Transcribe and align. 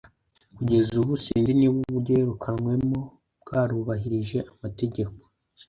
kugeza 0.55 0.91
ubu 1.01 1.13
sinzi 1.23 1.51
niba 1.55 1.75
uburyo 1.79 2.11
yirukanwemo 2.17 2.99
bwarubahirije 3.41 4.37
amategeko 4.51 5.17